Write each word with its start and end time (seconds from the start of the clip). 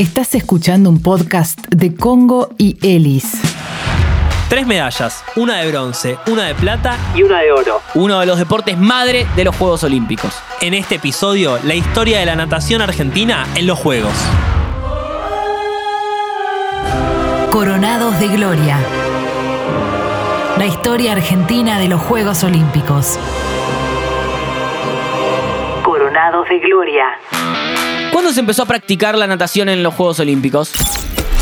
Estás 0.00 0.34
escuchando 0.34 0.88
un 0.88 1.02
podcast 1.02 1.58
de 1.68 1.94
Congo 1.94 2.48
y 2.56 2.78
Elis. 2.80 3.38
Tres 4.48 4.66
medallas, 4.66 5.22
una 5.36 5.58
de 5.58 5.70
bronce, 5.70 6.16
una 6.26 6.46
de 6.46 6.54
plata 6.54 6.96
y 7.14 7.22
una 7.22 7.40
de 7.40 7.52
oro. 7.52 7.82
Uno 7.94 8.18
de 8.18 8.24
los 8.24 8.38
deportes 8.38 8.78
madre 8.78 9.26
de 9.36 9.44
los 9.44 9.54
Juegos 9.54 9.84
Olímpicos. 9.84 10.42
En 10.62 10.72
este 10.72 10.94
episodio, 10.94 11.58
la 11.64 11.74
historia 11.74 12.18
de 12.18 12.24
la 12.24 12.34
natación 12.34 12.80
argentina 12.80 13.46
en 13.54 13.66
los 13.66 13.78
Juegos. 13.78 14.14
Coronados 17.50 18.18
de 18.20 18.28
Gloria. 18.28 18.78
La 20.56 20.64
historia 20.64 21.12
argentina 21.12 21.78
de 21.78 21.88
los 21.88 22.00
Juegos 22.00 22.42
Olímpicos. 22.42 23.18
Coronados 25.84 26.48
de 26.48 26.58
Gloria. 26.60 27.04
¿Cuándo 28.20 28.34
se 28.34 28.40
empezó 28.40 28.64
a 28.64 28.66
practicar 28.66 29.16
la 29.16 29.26
natación 29.26 29.70
en 29.70 29.82
los 29.82 29.94
Juegos 29.94 30.20
Olímpicos? 30.20 30.72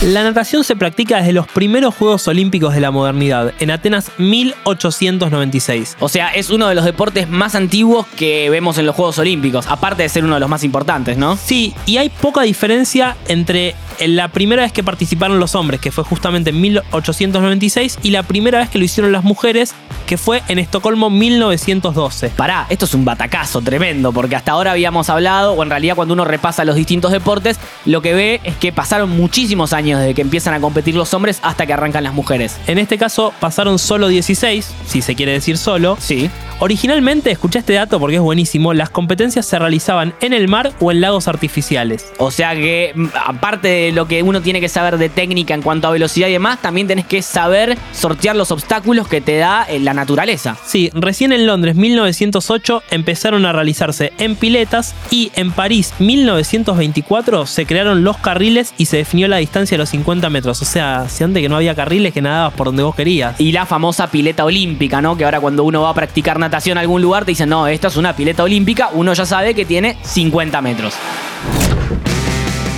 La 0.00 0.22
natación 0.22 0.62
se 0.62 0.76
practica 0.76 1.16
desde 1.16 1.32
los 1.32 1.48
primeros 1.48 1.92
Juegos 1.92 2.28
Olímpicos 2.28 2.72
de 2.72 2.80
la 2.80 2.92
modernidad, 2.92 3.52
en 3.58 3.72
Atenas 3.72 4.12
1896. 4.18 5.96
O 5.98 6.08
sea, 6.08 6.28
es 6.28 6.50
uno 6.50 6.68
de 6.68 6.76
los 6.76 6.84
deportes 6.84 7.28
más 7.28 7.56
antiguos 7.56 8.06
que 8.16 8.48
vemos 8.48 8.78
en 8.78 8.86
los 8.86 8.94
Juegos 8.94 9.18
Olímpicos, 9.18 9.66
aparte 9.66 10.04
de 10.04 10.08
ser 10.08 10.22
uno 10.22 10.34
de 10.34 10.40
los 10.40 10.48
más 10.48 10.62
importantes, 10.62 11.18
¿no? 11.18 11.36
Sí, 11.36 11.74
y 11.84 11.96
hay 11.96 12.10
poca 12.10 12.42
diferencia 12.42 13.16
entre 13.26 13.74
la 14.06 14.28
primera 14.28 14.62
vez 14.62 14.72
que 14.72 14.82
participaron 14.82 15.40
los 15.40 15.54
hombres, 15.54 15.80
que 15.80 15.90
fue 15.90 16.04
justamente 16.04 16.50
en 16.50 16.60
1896, 16.60 17.98
y 18.02 18.10
la 18.10 18.22
primera 18.22 18.58
vez 18.58 18.68
que 18.68 18.78
lo 18.78 18.84
hicieron 18.84 19.12
las 19.12 19.24
mujeres, 19.24 19.74
que 20.06 20.16
fue 20.16 20.42
en 20.48 20.58
Estocolmo 20.58 21.10
1912. 21.10 22.30
Pará, 22.30 22.66
esto 22.68 22.84
es 22.84 22.94
un 22.94 23.04
batacazo 23.04 23.60
tremendo, 23.60 24.12
porque 24.12 24.36
hasta 24.36 24.52
ahora 24.52 24.72
habíamos 24.72 25.10
hablado, 25.10 25.52
o 25.52 25.62
en 25.62 25.70
realidad 25.70 25.96
cuando 25.96 26.14
uno 26.14 26.24
repasa 26.24 26.64
los 26.64 26.76
distintos 26.76 27.12
deportes, 27.12 27.58
lo 27.84 28.02
que 28.02 28.14
ve 28.14 28.40
es 28.44 28.56
que 28.56 28.72
pasaron 28.72 29.10
muchísimos 29.10 29.72
años 29.72 30.00
desde 30.00 30.14
que 30.14 30.22
empiezan 30.22 30.54
a 30.54 30.60
competir 30.60 30.94
los 30.94 31.12
hombres 31.14 31.40
hasta 31.42 31.66
que 31.66 31.72
arrancan 31.72 32.04
las 32.04 32.14
mujeres. 32.14 32.56
En 32.66 32.78
este 32.78 32.98
caso 32.98 33.32
pasaron 33.40 33.78
solo 33.78 34.08
16, 34.08 34.74
si 34.86 35.02
se 35.02 35.14
quiere 35.14 35.32
decir 35.32 35.58
solo. 35.58 35.96
Sí. 36.00 36.30
Originalmente, 36.60 37.30
escuché 37.30 37.60
este 37.60 37.74
dato 37.74 38.00
porque 38.00 38.16
es 38.16 38.22
buenísimo, 38.22 38.74
las 38.74 38.90
competencias 38.90 39.46
se 39.46 39.58
realizaban 39.58 40.14
en 40.20 40.32
el 40.32 40.48
mar 40.48 40.72
o 40.80 40.90
en 40.90 41.00
lagos 41.00 41.28
artificiales. 41.28 42.12
O 42.18 42.30
sea 42.30 42.54
que, 42.54 42.92
mm, 42.94 43.06
aparte 43.26 43.68
de 43.68 43.87
lo 43.92 44.06
que 44.06 44.22
uno 44.22 44.40
tiene 44.42 44.60
que 44.60 44.68
saber 44.68 44.98
de 44.98 45.08
técnica 45.08 45.54
en 45.54 45.62
cuanto 45.62 45.88
a 45.88 45.90
velocidad 45.90 46.28
y 46.28 46.32
demás, 46.32 46.60
también 46.60 46.86
tenés 46.86 47.06
que 47.06 47.22
saber 47.22 47.76
sortear 47.92 48.36
los 48.36 48.50
obstáculos 48.50 49.08
que 49.08 49.20
te 49.20 49.36
da 49.36 49.64
eh, 49.68 49.78
la 49.80 49.94
naturaleza. 49.94 50.56
Sí, 50.64 50.90
recién 50.94 51.32
en 51.32 51.46
Londres 51.46 51.76
1908 51.76 52.82
empezaron 52.90 53.46
a 53.46 53.52
realizarse 53.52 54.12
en 54.18 54.36
piletas 54.36 54.94
y 55.10 55.30
en 55.34 55.52
París 55.52 55.94
1924 55.98 57.46
se 57.46 57.66
crearon 57.66 58.04
los 58.04 58.16
carriles 58.18 58.74
y 58.76 58.86
se 58.86 58.98
definió 58.98 59.28
la 59.28 59.38
distancia 59.38 59.76
de 59.76 59.78
los 59.78 59.90
50 59.90 60.30
metros. 60.30 60.62
O 60.62 60.64
sea, 60.64 61.08
si 61.08 61.24
antes 61.24 61.42
que 61.42 61.48
no 61.48 61.56
había 61.56 61.74
carriles 61.74 62.12
que 62.12 62.22
nadabas 62.22 62.54
por 62.54 62.66
donde 62.66 62.82
vos 62.82 62.94
querías. 62.94 63.40
Y 63.40 63.52
la 63.52 63.66
famosa 63.66 64.10
pileta 64.10 64.44
olímpica, 64.44 65.00
¿no? 65.00 65.16
Que 65.16 65.24
ahora 65.24 65.40
cuando 65.40 65.64
uno 65.64 65.82
va 65.82 65.90
a 65.90 65.94
practicar 65.94 66.38
natación 66.38 66.78
a 66.78 66.80
algún 66.80 67.02
lugar 67.02 67.24
te 67.24 67.32
dicen, 67.32 67.48
no, 67.48 67.66
esta 67.66 67.88
es 67.88 67.96
una 67.96 68.14
pileta 68.14 68.42
olímpica, 68.42 68.90
uno 68.92 69.12
ya 69.12 69.26
sabe 69.26 69.54
que 69.54 69.64
tiene 69.64 69.96
50 70.02 70.60
metros. 70.62 70.94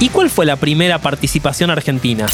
¿Y 0.00 0.08
cuál 0.08 0.30
fue 0.30 0.46
la 0.46 0.56
primera 0.56 0.98
participación 0.98 1.70
argentina? 1.70 2.26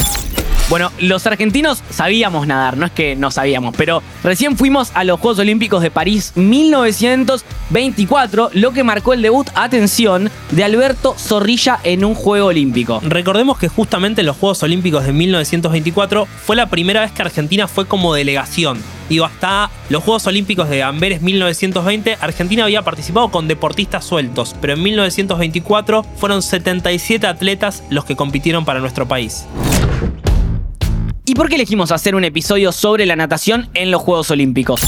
Bueno, 0.68 0.90
los 0.98 1.24
argentinos 1.28 1.80
sabíamos 1.90 2.48
nadar, 2.48 2.76
no 2.76 2.86
es 2.86 2.92
que 2.92 3.14
no 3.14 3.30
sabíamos, 3.30 3.72
pero 3.76 4.02
recién 4.24 4.56
fuimos 4.56 4.90
a 4.94 5.04
los 5.04 5.20
Juegos 5.20 5.38
Olímpicos 5.38 5.80
de 5.80 5.92
París 5.92 6.32
1924, 6.34 8.50
lo 8.52 8.72
que 8.72 8.82
marcó 8.82 9.12
el 9.12 9.22
debut, 9.22 9.48
atención, 9.54 10.28
de 10.50 10.64
Alberto 10.64 11.14
Zorrilla 11.16 11.78
en 11.84 12.04
un 12.04 12.16
Juego 12.16 12.48
Olímpico. 12.48 13.00
Recordemos 13.04 13.58
que 13.58 13.68
justamente 13.68 14.22
en 14.22 14.26
los 14.26 14.38
Juegos 14.38 14.60
Olímpicos 14.64 15.06
de 15.06 15.12
1924 15.12 16.26
fue 16.26 16.56
la 16.56 16.66
primera 16.66 17.02
vez 17.02 17.12
que 17.12 17.22
Argentina 17.22 17.68
fue 17.68 17.86
como 17.86 18.12
delegación. 18.12 18.82
Digo, 19.08 19.24
hasta 19.24 19.70
los 19.88 20.02
Juegos 20.02 20.26
Olímpicos 20.26 20.68
de 20.68 20.82
Amberes 20.82 21.22
1920, 21.22 22.18
Argentina 22.20 22.64
había 22.64 22.82
participado 22.82 23.30
con 23.30 23.46
deportistas 23.46 24.04
sueltos, 24.04 24.56
pero 24.60 24.72
en 24.72 24.82
1924 24.82 26.02
fueron 26.16 26.42
77 26.42 27.24
atletas 27.24 27.84
los 27.88 28.04
que 28.04 28.16
compitieron 28.16 28.64
para 28.64 28.80
nuestro 28.80 29.06
país. 29.06 29.46
¿Y 31.28 31.34
por 31.34 31.48
qué 31.48 31.56
elegimos 31.56 31.90
hacer 31.90 32.14
un 32.14 32.24
episodio 32.24 32.70
sobre 32.72 33.04
la 33.04 33.16
natación 33.16 33.68
en 33.74 33.90
los 33.90 34.00
Juegos 34.00 34.30
Olímpicos? 34.30 34.80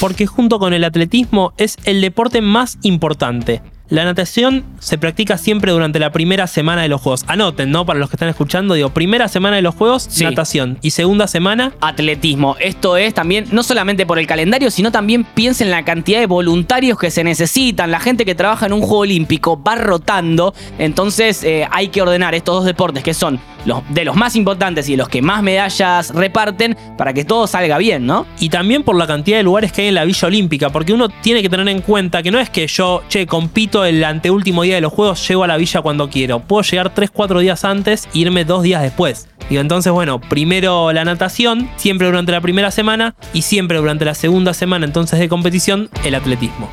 Porque 0.00 0.26
junto 0.26 0.58
con 0.58 0.72
el 0.72 0.82
atletismo 0.84 1.52
es 1.58 1.76
el 1.84 2.00
deporte 2.00 2.40
más 2.40 2.78
importante. 2.82 3.60
La 3.90 4.04
natación 4.04 4.64
se 4.80 4.98
practica 4.98 5.38
siempre 5.38 5.72
durante 5.72 5.98
la 5.98 6.12
primera 6.12 6.46
semana 6.46 6.82
de 6.82 6.88
los 6.88 7.00
juegos. 7.00 7.24
Anoten, 7.26 7.70
¿no? 7.70 7.86
Para 7.86 7.98
los 7.98 8.10
que 8.10 8.16
están 8.16 8.28
escuchando, 8.28 8.74
digo, 8.74 8.90
primera 8.90 9.28
semana 9.28 9.56
de 9.56 9.62
los 9.62 9.74
juegos, 9.74 10.06
Sí. 10.10 10.24
natación. 10.24 10.78
Y 10.82 10.90
segunda 10.90 11.26
semana, 11.26 11.72
Atletismo. 11.80 12.56
Esto 12.60 12.98
es 12.98 13.14
también, 13.14 13.46
no 13.50 13.62
solamente 13.62 14.04
por 14.04 14.18
el 14.18 14.26
calendario, 14.26 14.70
sino 14.70 14.92
también 14.92 15.24
piensen 15.24 15.68
en 15.68 15.70
la 15.70 15.86
cantidad 15.86 16.20
de 16.20 16.26
voluntarios 16.26 16.98
que 16.98 17.10
se 17.10 17.24
necesitan. 17.24 17.90
La 17.90 17.98
gente 17.98 18.26
que 18.26 18.34
trabaja 18.34 18.66
en 18.66 18.74
un 18.74 18.80
Juego 18.82 18.98
Olímpico 18.98 19.62
va 19.62 19.74
rotando. 19.76 20.54
Entonces 20.78 21.42
eh, 21.42 21.66
hay 21.70 21.88
que 21.88 22.02
ordenar 22.02 22.34
estos 22.34 22.56
dos 22.56 22.64
deportes 22.66 23.02
que 23.02 23.14
son 23.14 23.40
los, 23.68 23.82
de 23.90 24.04
los 24.04 24.16
más 24.16 24.34
importantes 24.34 24.88
y 24.88 24.92
de 24.92 24.96
los 24.98 25.08
que 25.08 25.22
más 25.22 25.42
medallas 25.42 26.12
reparten 26.14 26.76
para 26.96 27.12
que 27.12 27.24
todo 27.24 27.46
salga 27.46 27.78
bien, 27.78 28.06
¿no? 28.06 28.26
y 28.40 28.48
también 28.48 28.82
por 28.82 28.96
la 28.96 29.06
cantidad 29.06 29.36
de 29.36 29.42
lugares 29.42 29.72
que 29.72 29.82
hay 29.82 29.88
en 29.88 29.94
la 29.94 30.04
Villa 30.04 30.28
Olímpica, 30.28 30.70
porque 30.70 30.92
uno 30.92 31.08
tiene 31.08 31.42
que 31.42 31.48
tener 31.48 31.68
en 31.68 31.80
cuenta 31.80 32.22
que 32.22 32.30
no 32.30 32.38
es 32.38 32.50
que 32.50 32.66
yo, 32.66 33.02
che, 33.08 33.26
compito 33.26 33.84
el 33.84 34.02
anteúltimo 34.04 34.62
día 34.62 34.76
de 34.76 34.80
los 34.80 34.92
Juegos, 34.92 35.26
llego 35.28 35.44
a 35.44 35.46
la 35.46 35.56
Villa 35.56 35.82
cuando 35.82 36.08
quiero. 36.08 36.40
Puedo 36.40 36.62
llegar 36.62 36.94
3-4 36.94 37.40
días 37.40 37.64
antes 37.64 38.08
e 38.14 38.18
irme 38.18 38.44
dos 38.44 38.62
días 38.62 38.82
después. 38.82 39.28
Digo, 39.48 39.60
entonces, 39.60 39.92
bueno, 39.92 40.20
primero 40.20 40.92
la 40.92 41.04
natación, 41.04 41.70
siempre 41.76 42.06
durante 42.06 42.32
la 42.32 42.40
primera 42.40 42.70
semana, 42.70 43.14
y 43.32 43.42
siempre 43.42 43.78
durante 43.78 44.04
la 44.04 44.14
segunda 44.14 44.54
semana 44.54 44.86
entonces 44.86 45.18
de 45.18 45.28
competición, 45.28 45.88
el 46.04 46.14
atletismo. 46.14 46.70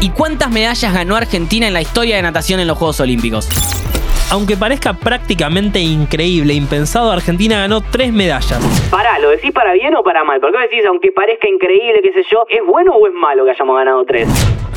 ¿Y 0.00 0.10
cuántas 0.10 0.50
medallas 0.50 0.92
ganó 0.92 1.16
Argentina 1.16 1.66
en 1.66 1.72
la 1.72 1.80
historia 1.80 2.16
de 2.16 2.22
natación 2.22 2.60
en 2.60 2.66
los 2.66 2.76
Juegos 2.76 3.00
Olímpicos? 3.00 3.48
Aunque 4.34 4.56
parezca 4.56 4.94
prácticamente 4.94 5.78
increíble, 5.78 6.54
impensado, 6.54 7.12
Argentina 7.12 7.56
ganó 7.60 7.80
tres 7.82 8.12
medallas. 8.12 8.58
Pará, 8.90 9.20
¿lo 9.20 9.30
decís 9.30 9.52
para 9.52 9.72
bien 9.74 9.94
o 9.94 10.02
para 10.02 10.24
mal? 10.24 10.40
Porque 10.40 10.56
vos 10.58 10.68
decís, 10.68 10.84
aunque 10.86 11.12
parezca 11.12 11.48
increíble, 11.48 12.00
qué 12.02 12.12
sé 12.12 12.24
yo, 12.28 12.44
¿es 12.48 12.60
bueno 12.66 12.96
o 12.96 13.06
es 13.06 13.14
malo 13.14 13.44
que 13.44 13.52
hayamos 13.52 13.76
ganado 13.76 14.04
tres? 14.04 14.28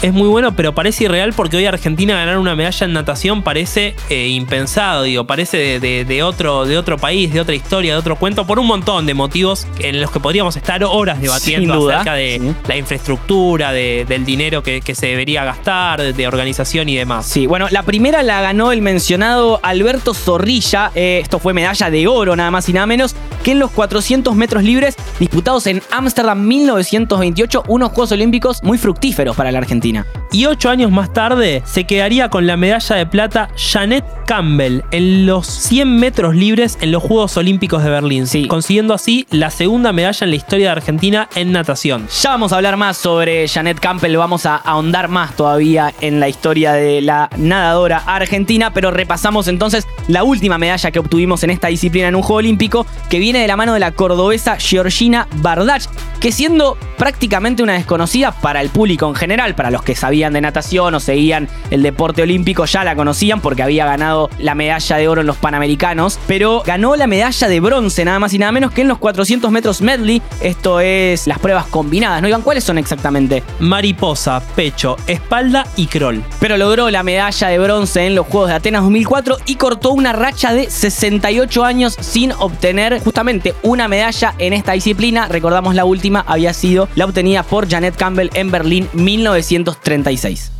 Es 0.02 0.14
muy 0.14 0.28
bueno, 0.28 0.56
pero 0.56 0.74
parece 0.76 1.06
irreal 1.06 1.34
porque 1.34 1.58
hoy 1.58 1.66
Argentina 1.66 2.16
ganar 2.16 2.38
una 2.38 2.56
medalla 2.56 2.86
en 2.86 2.94
natación 2.94 3.42
parece 3.42 3.96
eh, 4.10 4.28
impensado, 4.28 5.04
digo, 5.04 5.26
parece 5.26 5.58
de, 5.58 5.80
de- 5.80 6.06
de 6.06 6.24
otro, 6.24 6.66
de 6.66 6.78
otro 6.78 6.98
país, 6.98 7.34
de 7.34 7.42
otra 7.42 7.56
historia, 7.56 7.94
de 7.94 8.00
otro 8.00 8.16
cuento, 8.16 8.46
por 8.46 8.60
un 8.60 8.68
montón 8.68 9.06
de 9.08 9.14
motivos 9.16 9.66
en 9.80 10.00
los 10.00 10.12
que 10.12 10.20
podríamos 10.20 10.56
estar 10.56 10.84
horas 10.84 11.20
debatiendo 11.20 11.76
duda, 11.76 11.96
acerca 11.96 12.14
de 12.14 12.40
sí. 12.42 12.52
la 12.68 12.78
infraestructura, 12.78 13.72
de- 13.72 14.06
del 14.08 14.24
dinero 14.24 14.62
que, 14.62 14.82
que 14.82 14.94
se 14.94 15.08
debería 15.08 15.44
gastar, 15.44 16.02
de, 16.02 16.14
de 16.14 16.28
organización 16.28 16.90
y 16.90 16.96
demás. 16.96 17.26
Sí, 17.26 17.48
bueno, 17.48 17.68
la 17.72 17.82
primera 17.84 18.22
la 18.22 18.42
ganó 18.42 18.72
el 18.72 18.82
mencionado 18.82 19.60
Alberto 19.64 20.14
Zorrilla. 20.14 20.92
eh, 20.94 21.20
esto 21.24 21.40
fue 21.40 21.54
medalla 21.54 21.90
de 21.90 22.08
oro, 22.08 22.36
nada 22.36 22.52
más 22.52 22.70
y 22.70 22.74
nada 22.74 22.86
menos, 22.86 23.16
que 23.48 23.54
en 23.54 23.60
los 23.60 23.72
400 23.72 24.36
metros 24.36 24.62
libres 24.62 24.98
disputados 25.22 25.68
en 25.68 25.82
Ámsterdam 25.90 26.46
1928, 26.46 27.64
unos 27.70 27.92
Juegos 27.92 28.12
Olímpicos 28.12 28.62
muy 28.62 28.78
fructíferos 28.78 29.38
para 29.38 29.54
la 29.54 29.60
Argentina. 29.60 30.06
Y 30.34 30.48
ocho 30.48 30.70
años 30.70 30.92
más 30.92 31.14
tarde 31.14 31.64
se 31.66 31.86
quedaría 31.86 32.28
con 32.30 32.46
la 32.46 32.58
medalla 32.58 32.98
de 32.98 33.06
plata 33.06 33.48
Janet 33.56 34.04
Campbell 34.26 34.82
en 34.92 35.26
los 35.26 35.48
100 35.48 35.98
metros 35.98 36.36
libres 36.36 36.78
en 36.82 36.92
los 36.92 37.02
Juegos 37.02 37.38
Olímpicos 37.38 37.82
de 37.86 37.90
Berlín, 37.90 38.28
Sí. 38.28 38.50
consiguiendo 38.50 38.94
así 38.94 39.26
la 39.32 39.50
segunda 39.50 39.94
medalla 39.94 40.26
en 40.26 40.30
la 40.32 40.36
historia 40.36 40.66
de 40.66 40.72
Argentina 40.74 41.30
en 41.36 41.54
natación. 41.54 42.10
Ya 42.22 42.32
vamos 42.32 42.52
a 42.52 42.58
hablar 42.58 42.76
más 42.76 42.98
sobre 42.98 43.48
Janet 43.48 43.80
Campbell, 43.80 44.18
vamos 44.18 44.46
a 44.46 44.58
ahondar 44.58 45.08
más 45.08 45.38
todavía 45.38 45.94
en 46.02 46.20
la 46.20 46.28
historia 46.28 46.74
de 46.74 47.00
la 47.00 47.30
nadadora 47.38 48.00
argentina, 48.06 48.74
pero 48.74 48.92
repasamos 48.92 49.48
entonces 49.48 49.88
la 50.10 50.26
última 50.26 50.58
medalla 50.58 50.92
que 50.92 51.00
obtuvimos 51.00 51.44
en 51.46 51.52
esta 51.52 51.70
disciplina 51.70 52.10
en 52.10 52.16
un 52.16 52.24
Juego 52.24 52.40
Olímpico, 52.40 52.86
que 53.10 53.20
viene 53.20 53.37
de 53.42 53.48
la 53.48 53.58
mano 53.58 53.74
de 53.74 53.80
la 53.80 53.92
cordobesa 53.92 54.58
Georgina 54.58 55.28
Bardach, 55.38 55.84
que 56.20 56.32
siendo 56.32 56.78
prácticamente 56.98 57.64
una 57.64 57.74
desconocida 57.74 58.32
para 58.32 58.62
el 58.62 58.70
público 58.70 59.08
en 59.08 59.16
general, 59.16 59.56
para 59.56 59.72
los 59.72 59.84
que 59.84 59.96
sabían 59.96 60.34
de 60.34 60.42
natación 60.42 60.96
o 60.96 61.00
seguían 61.00 61.48
el 61.70 61.84
deporte 61.84 62.22
olímpico, 62.24 62.66
ya 62.66 62.84
la 62.84 62.96
conocían 62.96 63.42
porque 63.42 63.64
había 63.64 63.86
ganado 63.86 64.30
la 64.40 64.56
medalla 64.56 64.98
de 64.98 65.08
oro 65.08 65.22
en 65.22 65.28
los 65.28 65.38
Panamericanos, 65.38 66.20
pero 66.28 66.64
ganó 66.66 66.96
la 66.96 67.08
medalla 67.08 67.48
de 67.48 67.60
bronce 67.60 68.04
nada 68.06 68.20
más 68.20 68.34
y 68.34 68.40
nada 68.40 68.52
menos 68.52 68.72
que 68.72 68.82
en 68.82 68.88
los 68.88 68.98
400 68.98 69.52
metros 69.52 69.82
medley, 69.82 70.22
esto 70.42 70.80
es 70.80 71.28
las 71.28 71.40
pruebas 71.40 71.68
combinadas, 71.68 72.22
¿no? 72.22 72.28
Iván, 72.28 72.42
¿cuáles 72.42 72.64
son 72.64 72.78
exactamente? 72.78 73.44
Mariposa, 73.60 74.42
pecho, 74.56 74.98
espalda 75.08 75.68
y 75.76 75.88
crawl. 75.88 76.24
Pero 76.40 76.58
logró 76.58 76.90
la 76.90 77.04
medalla 77.04 77.48
de 77.48 77.60
bronce 77.60 78.08
en 78.08 78.16
los 78.16 78.26
Juegos 78.28 78.50
de 78.50 78.56
Atenas 78.56 78.82
2004 78.84 79.38
y 79.46 79.56
cortó 79.56 79.92
una 79.92 80.14
racha 80.14 80.54
de 80.54 80.70
68 80.70 81.64
años 81.64 81.96
sin 82.00 82.32
obtener 82.32 83.00
justamente 83.04 83.27
una 83.62 83.90
medalla 83.90 84.36
en 84.40 84.54
esta 84.54 84.72
disciplina. 84.72 85.28
Recordamos 85.28 85.76
la 85.76 85.84
última 85.84 86.22
había 86.22 86.54
sido 86.54 86.88
la 86.96 87.04
obtenida 87.04 87.44
por 87.44 87.70
Janet 87.70 87.98
Campbell 87.98 88.30
en 88.34 88.52
Berlín 88.52 88.88
1936. 88.94 90.54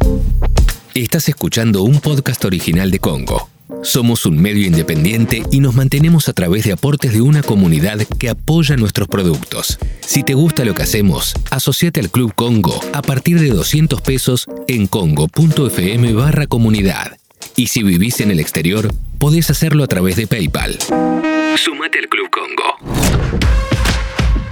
Estás 0.94 1.30
escuchando 1.30 1.84
un 1.84 2.02
podcast 2.02 2.44
original 2.44 2.92
de 2.92 3.00
Congo. 3.00 3.50
Somos 3.84 4.26
un 4.26 4.42
medio 4.42 4.68
independiente 4.68 5.44
y 5.50 5.62
nos 5.62 5.76
mantenemos 5.76 6.28
a 6.28 6.34
través 6.34 6.66
de 6.66 6.74
aportes 6.74 7.14
de 7.14 7.22
una 7.22 7.42
comunidad 7.42 8.00
que 8.20 8.30
apoya 8.30 8.76
nuestros 8.76 9.08
productos. 9.08 9.80
Si 10.02 10.24
te 10.24 10.34
gusta 10.34 10.66
lo 10.66 10.74
que 10.74 10.84
hacemos, 10.84 11.36
asociate 11.52 12.02
al 12.02 12.10
Club 12.10 12.34
Congo 12.36 12.82
a 12.92 13.02
partir 13.02 13.40
de 13.40 13.50
200 13.50 14.02
pesos 14.02 14.48
en 14.68 14.88
congo.fm 14.88 16.12
barra 16.14 16.48
comunidad. 16.48 17.18
Y 17.56 17.68
si 17.68 17.84
vivís 17.84 18.22
en 18.22 18.32
el 18.32 18.40
exterior, 18.40 18.94
podés 19.18 19.50
hacerlo 19.50 19.84
a 19.84 19.88
través 19.88 20.16
de 20.16 20.28
PayPal. 20.28 20.78
Sumate 21.56 22.00
al 22.00 22.08
Club 22.08 22.30
Congo. 22.30 23.08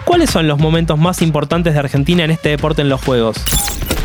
¿Cuáles 0.06 0.30
son 0.30 0.48
los 0.48 0.60
momentos 0.60 0.98
más 0.98 1.22
importantes 1.22 1.74
de 1.74 1.80
Argentina 1.80 2.24
en 2.24 2.32
este 2.32 2.50
deporte 2.50 2.82
en 2.82 2.90
los 2.90 3.04
Juegos? 3.04 3.38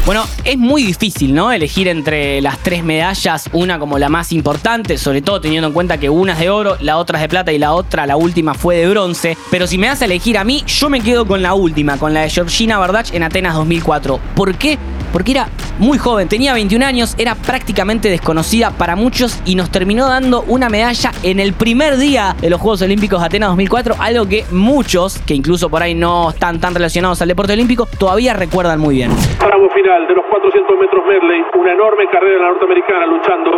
Bueno, 0.06 0.24
es 0.44 0.56
muy 0.56 0.82
difícil, 0.82 1.34
¿no? 1.34 1.52
Elegir 1.52 1.86
entre 1.86 2.40
las 2.40 2.58
tres 2.58 2.82
medallas, 2.82 3.48
una 3.52 3.78
como 3.78 3.98
la 3.98 4.08
más 4.08 4.32
importante, 4.32 4.96
sobre 4.98 5.20
todo 5.20 5.40
teniendo 5.40 5.68
en 5.68 5.74
cuenta 5.74 5.98
que 5.98 6.08
una 6.08 6.32
es 6.32 6.38
de 6.38 6.50
oro, 6.50 6.76
la 6.80 6.96
otra 6.96 7.18
es 7.18 7.22
de 7.22 7.28
plata 7.28 7.52
y 7.52 7.58
la 7.58 7.74
otra, 7.74 8.06
la 8.06 8.16
última, 8.16 8.54
fue 8.54 8.76
de 8.78 8.88
bronce. 8.88 9.36
Pero 9.50 9.66
si 9.66 9.78
me 9.78 9.88
das 9.88 10.00
a 10.02 10.06
elegir 10.06 10.38
a 10.38 10.44
mí, 10.44 10.64
yo 10.66 10.88
me 10.88 11.00
quedo 11.00 11.26
con 11.26 11.42
la 11.42 11.54
última, 11.54 11.98
con 11.98 12.14
la 12.14 12.22
de 12.22 12.30
Georgina 12.30 12.78
Bardach 12.78 13.12
en 13.12 13.22
Atenas 13.22 13.54
2004. 13.54 14.18
¿Por 14.34 14.56
qué? 14.56 14.78
Porque 15.12 15.32
era 15.32 15.46
muy 15.78 15.98
joven, 15.98 16.28
tenía 16.28 16.52
21 16.52 16.84
años, 16.84 17.16
era 17.18 17.34
prácticamente 17.34 18.08
desconocida 18.08 18.70
para 18.70 18.96
muchos 18.96 19.40
y 19.46 19.54
nos 19.54 19.70
terminó 19.70 20.08
dando 20.08 20.42
una 20.46 20.68
medalla 20.68 21.10
en 21.22 21.40
el 21.40 21.54
primer 21.54 21.96
día 21.96 22.34
de 22.40 22.50
los 22.50 22.60
Juegos 22.60 22.82
Olímpicos 22.82 23.20
de 23.20 23.26
Atenas 23.26 23.48
2004, 23.50 23.94
algo 24.00 24.28
que 24.28 24.44
muchos, 24.50 25.18
que 25.26 25.34
incluso 25.34 25.70
por 25.70 25.82
ahí 25.82 25.94
no 25.94 26.30
están 26.30 26.60
tan 26.60 26.74
relacionados 26.74 27.22
al 27.22 27.28
deporte 27.28 27.52
olímpico, 27.52 27.86
todavía 27.98 28.34
recuerdan 28.34 28.78
muy 28.78 28.96
bien. 28.96 29.10
Tramo 29.38 29.70
final 29.70 30.06
de 30.06 30.14
los 30.14 30.26
400 30.26 30.78
metros 30.78 31.06
Merley, 31.06 31.44
una 31.54 31.72
enorme 31.72 32.06
carrera 32.08 32.36
en 32.36 32.42
la 32.42 32.48
norteamericana 32.48 33.06
luchando 33.06 33.50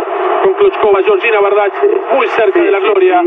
con 0.43 0.53
Klochkova, 0.55 0.99
Georgina 1.03 1.39
Bardach, 1.39 1.73
muy 2.13 2.27
cerca 2.27 2.61
de 2.61 2.71
la 2.71 2.79
gloria. 2.79 3.21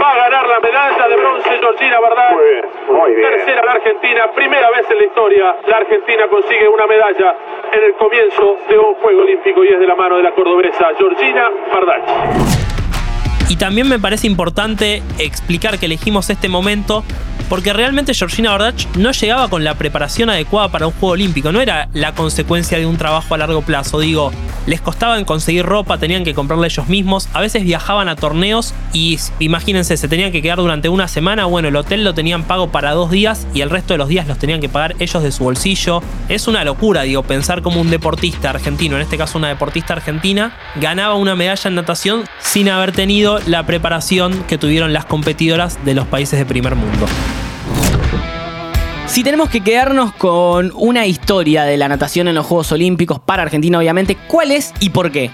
Va 0.00 0.12
a 0.12 0.16
ganar 0.16 0.46
la 0.46 0.60
medalla 0.60 1.08
de 1.08 1.16
bronce 1.16 1.50
Georgina 1.58 2.00
Bardach. 2.00 2.32
Muy 2.34 2.44
bien, 2.44 2.64
muy 2.90 3.14
bien. 3.14 3.30
Tercera 3.30 3.64
la 3.64 3.72
Argentina, 3.72 4.30
primera 4.34 4.70
vez 4.70 4.90
en 4.90 4.98
la 4.98 5.04
historia 5.04 5.56
la 5.66 5.76
Argentina 5.76 6.24
consigue 6.30 6.68
una 6.68 6.86
medalla 6.86 7.36
en 7.72 7.84
el 7.84 7.94
comienzo 7.94 8.56
de 8.68 8.78
un 8.78 8.94
Juego 8.94 9.22
Olímpico 9.22 9.64
y 9.64 9.68
es 9.68 9.80
de 9.80 9.86
la 9.86 9.94
mano 9.94 10.16
de 10.16 10.22
la 10.22 10.32
cordobesa 10.32 10.86
Georgina 10.96 11.50
Bardach. 11.72 12.68
Y 13.48 13.56
también 13.56 13.88
me 13.88 13.98
parece 13.98 14.26
importante 14.26 15.02
explicar 15.18 15.78
que 15.78 15.86
elegimos 15.86 16.28
este 16.30 16.48
momento 16.48 17.02
porque 17.48 17.72
realmente 17.72 18.14
Georgina 18.14 18.50
Bardach 18.50 18.86
no 18.96 19.12
llegaba 19.12 19.48
con 19.48 19.64
la 19.64 19.74
preparación 19.74 20.30
adecuada 20.30 20.68
para 20.70 20.86
un 20.86 20.92
juego 20.92 21.12
olímpico, 21.12 21.52
no 21.52 21.60
era 21.60 21.88
la 21.92 22.14
consecuencia 22.14 22.78
de 22.78 22.86
un 22.86 22.96
trabajo 22.96 23.34
a 23.34 23.38
largo 23.38 23.62
plazo, 23.62 24.00
digo, 24.00 24.32
les 24.66 24.80
costaba 24.80 25.18
conseguir 25.24 25.64
ropa, 25.64 25.98
tenían 25.98 26.24
que 26.24 26.34
comprarla 26.34 26.66
ellos 26.66 26.88
mismos, 26.88 27.28
a 27.32 27.40
veces 27.40 27.64
viajaban 27.64 28.08
a 28.08 28.16
torneos 28.16 28.74
y 28.92 29.18
imagínense, 29.38 29.96
se 29.96 30.08
tenían 30.08 30.32
que 30.32 30.42
quedar 30.42 30.58
durante 30.58 30.88
una 30.88 31.08
semana, 31.08 31.46
bueno, 31.46 31.68
el 31.68 31.76
hotel 31.76 32.04
lo 32.04 32.14
tenían 32.14 32.44
pago 32.44 32.70
para 32.70 32.92
dos 32.92 33.10
días 33.10 33.46
y 33.54 33.62
el 33.62 33.70
resto 33.70 33.94
de 33.94 33.98
los 33.98 34.08
días 34.08 34.26
los 34.26 34.38
tenían 34.38 34.60
que 34.60 34.68
pagar 34.68 34.94
ellos 34.98 35.22
de 35.22 35.32
su 35.32 35.44
bolsillo. 35.44 36.02
Es 36.28 36.48
una 36.48 36.64
locura, 36.64 37.02
digo, 37.02 37.22
pensar 37.22 37.62
como 37.62 37.80
un 37.80 37.90
deportista 37.90 38.50
argentino, 38.50 38.96
en 38.96 39.02
este 39.02 39.16
caso 39.16 39.38
una 39.38 39.48
deportista 39.48 39.94
argentina, 39.94 40.56
ganaba 40.76 41.14
una 41.14 41.34
medalla 41.34 41.68
en 41.68 41.74
natación 41.74 42.24
sin 42.40 42.68
haber 42.68 42.92
tenido 42.92 43.38
la 43.46 43.64
preparación 43.66 44.44
que 44.44 44.58
tuvieron 44.58 44.92
las 44.92 45.04
competidoras 45.04 45.84
de 45.84 45.94
los 45.94 46.06
países 46.06 46.38
de 46.38 46.46
primer 46.46 46.74
mundo. 46.74 47.06
Si 49.08 49.24
tenemos 49.24 49.48
que 49.48 49.62
quedarnos 49.62 50.12
con 50.12 50.70
una 50.74 51.06
historia 51.06 51.64
de 51.64 51.78
la 51.78 51.88
natación 51.88 52.28
en 52.28 52.34
los 52.34 52.44
Juegos 52.44 52.70
Olímpicos 52.72 53.18
para 53.18 53.42
Argentina, 53.42 53.78
obviamente, 53.78 54.16
¿cuál 54.28 54.52
es 54.52 54.74
y 54.80 54.90
por 54.90 55.10
qué? 55.10 55.30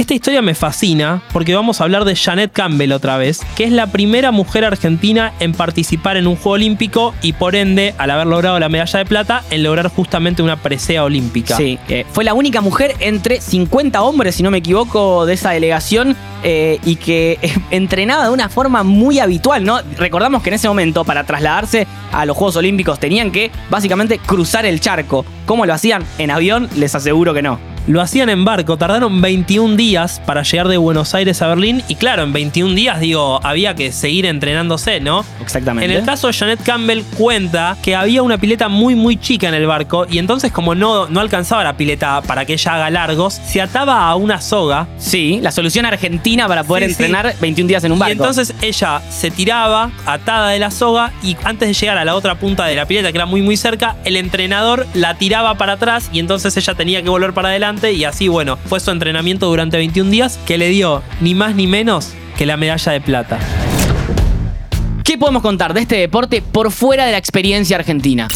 Esta 0.00 0.14
historia 0.14 0.40
me 0.40 0.54
fascina 0.54 1.20
porque 1.30 1.54
vamos 1.54 1.78
a 1.78 1.84
hablar 1.84 2.06
de 2.06 2.16
Janet 2.16 2.52
Campbell 2.54 2.92
otra 2.92 3.18
vez, 3.18 3.42
que 3.54 3.64
es 3.64 3.70
la 3.70 3.88
primera 3.88 4.30
mujer 4.30 4.64
argentina 4.64 5.34
en 5.40 5.52
participar 5.52 6.16
en 6.16 6.26
un 6.26 6.36
Juego 6.36 6.52
Olímpico 6.52 7.14
y 7.20 7.34
por 7.34 7.54
ende, 7.54 7.94
al 7.98 8.08
haber 8.08 8.26
logrado 8.26 8.58
la 8.58 8.70
medalla 8.70 8.98
de 8.98 9.04
plata, 9.04 9.44
en 9.50 9.62
lograr 9.62 9.88
justamente 9.88 10.42
una 10.42 10.56
presea 10.56 11.04
olímpica. 11.04 11.54
Sí, 11.54 11.78
eh, 11.90 12.06
fue 12.10 12.24
la 12.24 12.32
única 12.32 12.62
mujer 12.62 12.94
entre 13.00 13.42
50 13.42 14.00
hombres, 14.00 14.36
si 14.36 14.42
no 14.42 14.50
me 14.50 14.56
equivoco, 14.56 15.26
de 15.26 15.34
esa 15.34 15.50
delegación 15.50 16.16
eh, 16.44 16.78
y 16.82 16.96
que 16.96 17.38
entrenaba 17.70 18.24
de 18.24 18.30
una 18.30 18.48
forma 18.48 18.82
muy 18.82 19.18
habitual, 19.18 19.64
¿no? 19.64 19.80
Recordamos 19.98 20.42
que 20.42 20.48
en 20.48 20.54
ese 20.54 20.66
momento, 20.66 21.04
para 21.04 21.24
trasladarse 21.24 21.86
a 22.10 22.24
los 22.24 22.38
Juegos 22.38 22.56
Olímpicos, 22.56 22.98
tenían 22.98 23.30
que 23.30 23.50
básicamente 23.68 24.18
cruzar 24.18 24.64
el 24.64 24.80
charco. 24.80 25.26
¿Cómo 25.44 25.66
lo 25.66 25.74
hacían? 25.74 26.06
En 26.16 26.30
avión, 26.30 26.70
les 26.74 26.94
aseguro 26.94 27.34
que 27.34 27.42
no. 27.42 27.60
Lo 27.90 28.00
hacían 28.00 28.28
en 28.28 28.44
barco, 28.44 28.76
tardaron 28.76 29.20
21 29.20 29.74
días 29.74 30.22
para 30.24 30.44
llegar 30.44 30.68
de 30.68 30.76
Buenos 30.76 31.12
Aires 31.12 31.42
a 31.42 31.48
Berlín 31.48 31.82
y 31.88 31.96
claro, 31.96 32.22
en 32.22 32.32
21 32.32 32.76
días, 32.76 33.00
digo, 33.00 33.40
había 33.42 33.74
que 33.74 33.90
seguir 33.90 34.26
entrenándose, 34.26 35.00
¿no? 35.00 35.24
Exactamente. 35.40 35.86
En 35.92 35.98
el 35.98 36.04
caso 36.06 36.28
de 36.28 36.32
Janet 36.32 36.62
Campbell 36.62 37.02
cuenta 37.18 37.76
que 37.82 37.96
había 37.96 38.22
una 38.22 38.38
pileta 38.38 38.68
muy 38.68 38.94
muy 38.94 39.16
chica 39.16 39.48
en 39.48 39.54
el 39.54 39.66
barco 39.66 40.06
y 40.08 40.18
entonces 40.18 40.52
como 40.52 40.76
no, 40.76 41.08
no 41.08 41.18
alcanzaba 41.18 41.64
la 41.64 41.76
pileta 41.76 42.22
para 42.22 42.44
que 42.44 42.52
ella 42.52 42.76
haga 42.76 42.90
largos, 42.90 43.34
se 43.34 43.60
ataba 43.60 44.06
a 44.08 44.14
una 44.14 44.40
soga. 44.40 44.86
Sí, 44.96 45.40
la 45.42 45.50
solución 45.50 45.84
argentina 45.84 46.46
para 46.46 46.62
poder 46.62 46.84
Sí, 46.84 46.94
sí. 46.94 47.02
entrenar 47.02 47.34
21 47.40 47.66
días 47.66 47.82
en 47.82 47.90
un 47.90 47.98
barco. 47.98 48.10
Y 48.10 48.12
entonces 48.12 48.54
ella 48.62 49.02
se 49.10 49.32
tiraba 49.32 49.90
atada 50.06 50.50
de 50.50 50.60
la 50.60 50.70
soga 50.70 51.10
y 51.24 51.36
antes 51.42 51.66
de 51.66 51.74
llegar 51.74 51.98
a 51.98 52.04
la 52.04 52.14
otra 52.14 52.36
punta 52.36 52.66
de 52.66 52.76
la 52.76 52.86
pileta, 52.86 53.10
que 53.10 53.18
era 53.18 53.26
muy 53.26 53.42
muy 53.42 53.56
cerca, 53.56 53.96
el 54.04 54.14
entrenador 54.16 54.86
la 54.94 55.14
tiraba 55.14 55.56
para 55.56 55.72
atrás 55.72 56.08
y 56.12 56.20
entonces 56.20 56.56
ella 56.56 56.74
tenía 56.74 57.02
que 57.02 57.08
volver 57.10 57.32
para 57.32 57.48
adelante 57.48 57.79
y 57.88 58.04
así, 58.04 58.28
bueno, 58.28 58.58
fue 58.66 58.80
su 58.80 58.90
entrenamiento 58.90 59.46
durante 59.46 59.78
21 59.78 60.10
días 60.10 60.38
que 60.46 60.58
le 60.58 60.68
dio 60.68 61.02
ni 61.20 61.34
más 61.34 61.54
ni 61.54 61.66
menos 61.66 62.12
que 62.36 62.44
la 62.46 62.56
medalla 62.56 62.92
de 62.92 63.00
plata. 63.00 63.38
¿Qué 65.04 65.16
podemos 65.16 65.42
contar 65.42 65.72
de 65.72 65.80
este 65.80 65.96
deporte 65.96 66.42
por 66.42 66.70
fuera 66.70 67.06
de 67.06 67.12
la 67.12 67.18
experiencia 67.18 67.76
argentina? 67.76 68.28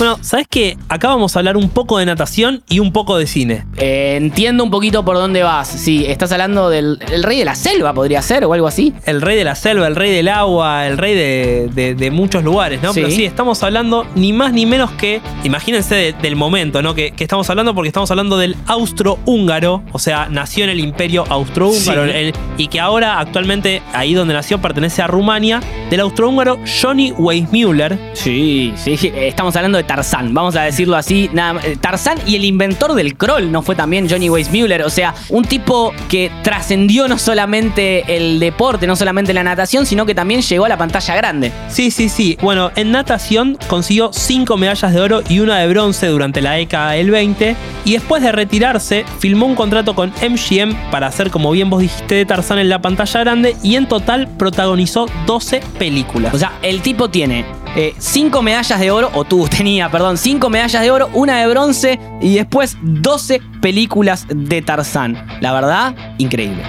Bueno, 0.00 0.16
¿sabes 0.22 0.46
qué? 0.48 0.78
Acá 0.88 1.08
vamos 1.08 1.36
a 1.36 1.40
hablar 1.40 1.58
un 1.58 1.68
poco 1.68 1.98
de 1.98 2.06
natación 2.06 2.62
y 2.70 2.78
un 2.78 2.90
poco 2.90 3.18
de 3.18 3.26
cine. 3.26 3.66
Eh, 3.76 4.14
entiendo 4.16 4.64
un 4.64 4.70
poquito 4.70 5.04
por 5.04 5.16
dónde 5.16 5.42
vas. 5.42 5.68
Sí, 5.68 6.06
estás 6.08 6.32
hablando 6.32 6.70
del 6.70 6.98
el 7.12 7.22
rey 7.22 7.36
de 7.38 7.44
la 7.44 7.54
selva, 7.54 7.92
podría 7.92 8.22
ser, 8.22 8.46
o 8.46 8.54
algo 8.54 8.66
así. 8.66 8.94
El 9.04 9.20
rey 9.20 9.36
de 9.36 9.44
la 9.44 9.54
selva, 9.54 9.86
el 9.86 9.96
rey 9.96 10.10
del 10.10 10.28
agua, 10.28 10.86
el 10.86 10.96
rey 10.96 11.14
de, 11.14 11.68
de- 11.74 11.94
de 11.94 12.10
muchos 12.10 12.42
lugares, 12.42 12.82
¿no? 12.82 12.94
Sí. 12.94 13.00
Pero 13.02 13.14
sí, 13.14 13.26
estamos 13.26 13.62
hablando 13.62 14.06
ni 14.14 14.32
más 14.32 14.54
ni 14.54 14.64
menos 14.64 14.90
que, 14.92 15.20
imagínense 15.44 15.94
de- 15.94 16.12
del 16.14 16.34
momento, 16.34 16.80
¿no? 16.80 16.94
Que, 16.94 17.10
que 17.10 17.22
estamos 17.24 17.50
hablando 17.50 17.74
porque 17.74 17.88
estamos 17.88 18.10
hablando 18.10 18.38
del 18.38 18.56
austrohúngaro, 18.68 19.82
o 19.92 19.98
sea, 19.98 20.28
nació 20.30 20.64
en 20.64 20.70
el 20.70 20.80
imperio 20.80 21.26
austrohúngaro 21.28 22.06
Sí. 22.06 22.10
el- 22.14 22.32
y 22.56 22.68
que 22.68 22.80
ahora 22.80 23.18
actualmente 23.20 23.82
ahí 23.92 24.14
donde 24.14 24.32
nació 24.32 24.62
pertenece 24.62 25.02
a 25.02 25.06
Rumania, 25.08 25.60
del 25.90 26.00
austrohúngaro 26.00 26.58
Johnny 26.80 27.12
Weissmuller. 27.12 27.98
Sí, 28.14 28.72
sí, 28.76 28.96
estamos 29.14 29.54
hablando 29.56 29.76
de 29.76 29.89
Tarzán, 29.90 30.32
vamos 30.32 30.54
a 30.54 30.62
decirlo 30.62 30.94
así. 30.96 31.28
Nada. 31.32 31.60
Tarzán 31.80 32.16
y 32.24 32.36
el 32.36 32.44
inventor 32.44 32.94
del 32.94 33.16
crawl, 33.16 33.50
¿no 33.50 33.60
fue 33.60 33.74
también 33.74 34.08
Johnny 34.08 34.30
Weissmuller? 34.30 34.82
O 34.82 34.88
sea, 34.88 35.16
un 35.30 35.44
tipo 35.44 35.92
que 36.08 36.30
trascendió 36.44 37.08
no 37.08 37.18
solamente 37.18 38.04
el 38.16 38.38
deporte, 38.38 38.86
no 38.86 38.94
solamente 38.94 39.34
la 39.34 39.42
natación, 39.42 39.86
sino 39.86 40.06
que 40.06 40.14
también 40.14 40.42
llegó 40.42 40.66
a 40.66 40.68
la 40.68 40.78
pantalla 40.78 41.16
grande. 41.16 41.50
Sí, 41.66 41.90
sí, 41.90 42.08
sí. 42.08 42.38
Bueno, 42.40 42.70
en 42.76 42.92
natación 42.92 43.58
consiguió 43.66 44.12
cinco 44.12 44.56
medallas 44.56 44.94
de 44.94 45.00
oro 45.00 45.22
y 45.28 45.40
una 45.40 45.58
de 45.58 45.66
bronce 45.66 46.06
durante 46.06 46.40
la 46.40 46.52
década 46.52 46.92
del 46.92 47.10
20. 47.10 47.56
Y 47.84 47.94
después 47.94 48.22
de 48.22 48.30
retirarse, 48.30 49.04
filmó 49.18 49.46
un 49.46 49.56
contrato 49.56 49.96
con 49.96 50.10
MGM 50.22 50.92
para 50.92 51.08
hacer, 51.08 51.30
como 51.30 51.50
bien 51.50 51.68
vos 51.68 51.80
dijiste, 51.80 52.14
de 52.14 52.26
Tarzán 52.26 52.60
en 52.60 52.68
la 52.68 52.80
pantalla 52.80 53.18
grande. 53.18 53.56
Y 53.64 53.74
en 53.74 53.88
total 53.88 54.28
protagonizó 54.38 55.06
12 55.26 55.62
películas. 55.80 56.32
O 56.32 56.38
sea, 56.38 56.52
el 56.62 56.80
tipo 56.80 57.10
tiene 57.10 57.44
eh, 57.76 57.94
cinco 57.98 58.42
medallas 58.42 58.80
de 58.80 58.90
oro, 58.90 59.10
o 59.14 59.24
tú 59.24 59.48
tenía, 59.56 59.90
perdón, 59.90 60.18
cinco 60.18 60.50
medallas 60.50 60.82
de 60.82 60.90
oro, 60.90 61.10
una 61.12 61.40
de 61.40 61.46
bronce 61.48 61.98
y 62.20 62.34
después 62.34 62.76
12 62.82 63.40
películas 63.60 64.26
de 64.28 64.62
Tarzán. 64.62 65.26
La 65.40 65.52
verdad, 65.52 65.94
increíble. 66.18 66.62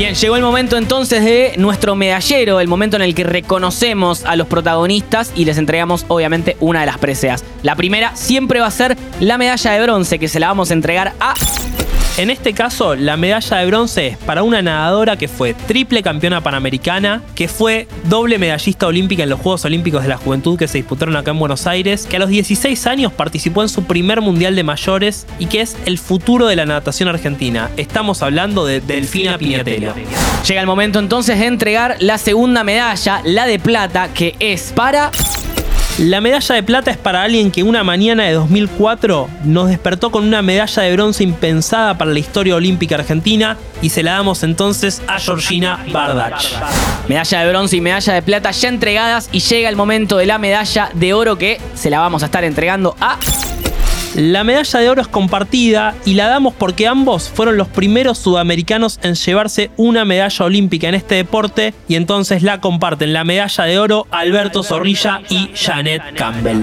Bien, 0.00 0.14
llegó 0.14 0.36
el 0.36 0.42
momento 0.42 0.78
entonces 0.78 1.22
de 1.22 1.52
nuestro 1.58 1.94
medallero, 1.94 2.58
el 2.60 2.68
momento 2.68 2.96
en 2.96 3.02
el 3.02 3.14
que 3.14 3.22
reconocemos 3.22 4.24
a 4.24 4.34
los 4.34 4.46
protagonistas 4.46 5.30
y 5.34 5.44
les 5.44 5.58
entregamos 5.58 6.06
obviamente 6.08 6.56
una 6.60 6.80
de 6.80 6.86
las 6.86 6.96
preseas. 6.96 7.44
La 7.62 7.76
primera 7.76 8.16
siempre 8.16 8.60
va 8.60 8.66
a 8.66 8.70
ser 8.70 8.96
la 9.20 9.36
medalla 9.36 9.72
de 9.72 9.82
bronce 9.82 10.18
que 10.18 10.28
se 10.28 10.40
la 10.40 10.48
vamos 10.48 10.70
a 10.70 10.72
entregar 10.72 11.12
a... 11.20 11.34
En 12.16 12.28
este 12.28 12.52
caso, 12.52 12.96
la 12.96 13.16
medalla 13.16 13.56
de 13.58 13.66
bronce 13.66 14.06
es 14.08 14.16
para 14.18 14.42
una 14.42 14.60
nadadora 14.60 15.16
que 15.16 15.28
fue 15.28 15.54
triple 15.54 16.02
campeona 16.02 16.42
panamericana, 16.42 17.22
que 17.34 17.48
fue 17.48 17.88
doble 18.04 18.38
medallista 18.38 18.86
olímpica 18.86 19.22
en 19.22 19.30
los 19.30 19.40
Juegos 19.40 19.64
Olímpicos 19.64 20.02
de 20.02 20.08
la 20.08 20.16
Juventud 20.16 20.58
que 20.58 20.68
se 20.68 20.78
disputaron 20.78 21.16
acá 21.16 21.30
en 21.30 21.38
Buenos 21.38 21.66
Aires, 21.66 22.06
que 22.06 22.16
a 22.16 22.18
los 22.18 22.28
16 22.28 22.86
años 22.86 23.12
participó 23.12 23.62
en 23.62 23.68
su 23.68 23.84
primer 23.84 24.20
mundial 24.20 24.54
de 24.54 24.64
mayores 24.64 25.26
y 25.38 25.46
que 25.46 25.62
es 25.62 25.76
el 25.86 25.98
futuro 25.98 26.46
de 26.46 26.56
la 26.56 26.66
natación 26.66 27.08
argentina. 27.08 27.70
Estamos 27.76 28.22
hablando 28.22 28.66
de 28.66 28.80
Delfina 28.80 29.38
Piñatelo. 29.38 29.94
Llega 30.46 30.60
el 30.60 30.66
momento 30.66 30.98
entonces 30.98 31.38
de 31.38 31.46
entregar 31.46 31.96
la 32.00 32.18
segunda 32.18 32.64
medalla, 32.64 33.22
la 33.24 33.46
de 33.46 33.58
plata, 33.58 34.12
que 34.12 34.34
es 34.40 34.72
para... 34.74 35.10
La 36.00 36.22
medalla 36.22 36.54
de 36.54 36.62
plata 36.62 36.90
es 36.90 36.96
para 36.96 37.22
alguien 37.22 37.50
que 37.50 37.62
una 37.62 37.84
mañana 37.84 38.24
de 38.24 38.32
2004 38.32 39.28
nos 39.44 39.68
despertó 39.68 40.10
con 40.10 40.24
una 40.24 40.40
medalla 40.40 40.82
de 40.82 40.92
bronce 40.94 41.22
impensada 41.22 41.98
para 41.98 42.10
la 42.10 42.18
historia 42.18 42.56
olímpica 42.56 42.94
argentina 42.94 43.58
y 43.82 43.90
se 43.90 44.02
la 44.02 44.12
damos 44.12 44.42
entonces 44.42 45.02
a 45.06 45.20
Georgina 45.20 45.84
Bardach. 45.92 46.42
Medalla 47.06 47.40
de 47.40 47.48
bronce 47.50 47.76
y 47.76 47.80
medalla 47.82 48.14
de 48.14 48.22
plata 48.22 48.50
ya 48.50 48.70
entregadas 48.70 49.28
y 49.30 49.40
llega 49.40 49.68
el 49.68 49.76
momento 49.76 50.16
de 50.16 50.24
la 50.24 50.38
medalla 50.38 50.88
de 50.94 51.12
oro 51.12 51.36
que 51.36 51.60
se 51.74 51.90
la 51.90 52.00
vamos 52.00 52.22
a 52.22 52.26
estar 52.26 52.44
entregando 52.44 52.96
a... 52.98 53.18
La 54.16 54.42
medalla 54.42 54.80
de 54.80 54.90
oro 54.90 55.02
es 55.02 55.08
compartida 55.08 55.94
y 56.04 56.14
la 56.14 56.26
damos 56.26 56.52
porque 56.54 56.88
ambos 56.88 57.28
fueron 57.28 57.56
los 57.56 57.68
primeros 57.68 58.18
sudamericanos 58.18 58.98
en 59.02 59.14
llevarse 59.14 59.70
una 59.76 60.04
medalla 60.04 60.44
olímpica 60.44 60.88
en 60.88 60.96
este 60.96 61.14
deporte 61.14 61.74
y 61.86 61.94
entonces 61.94 62.42
la 62.42 62.60
comparten 62.60 63.12
la 63.12 63.22
medalla 63.22 63.64
de 63.64 63.78
oro 63.78 64.08
Alberto 64.10 64.64
Zorrilla 64.64 65.20
y 65.28 65.50
Janet 65.54 66.02
Campbell. 66.16 66.62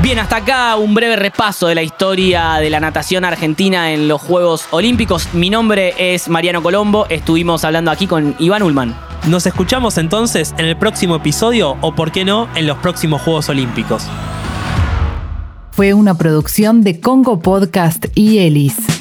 Bien, 0.00 0.20
hasta 0.20 0.36
acá 0.36 0.76
un 0.76 0.94
breve 0.94 1.16
repaso 1.16 1.66
de 1.66 1.74
la 1.74 1.82
historia 1.82 2.54
de 2.54 2.70
la 2.70 2.78
natación 2.78 3.24
argentina 3.24 3.92
en 3.92 4.06
los 4.06 4.20
Juegos 4.20 4.66
Olímpicos. 4.70 5.32
Mi 5.32 5.50
nombre 5.50 5.94
es 5.96 6.28
Mariano 6.28 6.62
Colombo, 6.62 7.06
estuvimos 7.08 7.64
hablando 7.64 7.90
aquí 7.90 8.06
con 8.06 8.36
Iván 8.38 8.62
Ullman. 8.62 8.96
Nos 9.26 9.46
escuchamos 9.46 9.98
entonces 9.98 10.54
en 10.58 10.66
el 10.66 10.76
próximo 10.76 11.16
episodio 11.16 11.76
o, 11.80 11.94
por 11.94 12.12
qué 12.12 12.24
no, 12.24 12.48
en 12.54 12.66
los 12.66 12.78
próximos 12.78 13.22
Juegos 13.22 13.48
Olímpicos. 13.48 14.06
Fue 15.72 15.94
una 15.94 16.18
producción 16.18 16.82
de 16.82 17.00
Congo 17.00 17.40
Podcast 17.40 18.04
y 18.14 18.38
Elis. 18.40 18.91